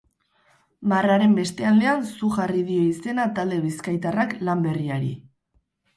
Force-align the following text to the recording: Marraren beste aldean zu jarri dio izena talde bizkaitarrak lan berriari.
Marraren 0.93 1.35
beste 1.39 1.67
aldean 1.73 2.01
zu 2.13 2.31
jarri 2.37 2.63
dio 2.71 2.87
izena 2.95 3.27
talde 3.41 3.63
bizkaitarrak 3.67 4.37
lan 4.49 4.65
berriari. 4.69 5.13